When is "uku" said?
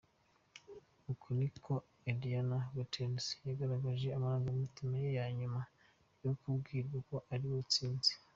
1.11-1.27